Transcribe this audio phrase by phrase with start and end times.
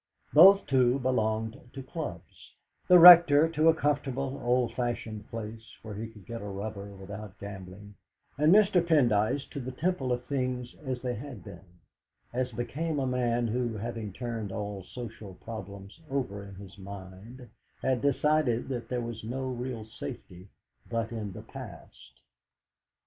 [0.33, 2.55] Both, too, belonged to clubs
[2.87, 7.37] the Rector to a comfortable, old fashioned place where he could get a rubber without
[7.37, 7.93] gambling,
[8.35, 8.83] and Mr.
[8.83, 11.79] Pendyce to the Temple of things as they had been,
[12.33, 17.47] as became a man who, having turned all social problems over in his mind,
[17.83, 20.47] had decided that there was no real safety
[20.89, 22.21] but in the past.